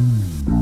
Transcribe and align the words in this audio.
Mm-hmm. 0.00 0.59